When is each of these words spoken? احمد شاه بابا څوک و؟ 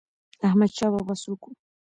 احمد 0.47 0.69
شاه 0.77 0.91
بابا 0.93 1.13
څوک 1.23 1.41
و؟ 1.43 1.47